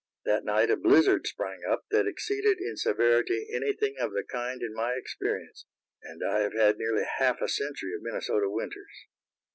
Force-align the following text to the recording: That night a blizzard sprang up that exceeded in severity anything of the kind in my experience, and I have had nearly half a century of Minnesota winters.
That 0.25 0.43
night 0.43 0.71
a 0.71 0.77
blizzard 0.77 1.27
sprang 1.27 1.59
up 1.63 1.85
that 1.91 2.07
exceeded 2.07 2.57
in 2.59 2.75
severity 2.75 3.47
anything 3.53 3.97
of 3.99 4.13
the 4.13 4.23
kind 4.27 4.63
in 4.63 4.73
my 4.73 4.93
experience, 4.95 5.67
and 6.01 6.23
I 6.27 6.39
have 6.39 6.53
had 6.53 6.77
nearly 6.79 7.03
half 7.19 7.39
a 7.39 7.47
century 7.47 7.93
of 7.93 8.01
Minnesota 8.01 8.49
winters. 8.49 8.95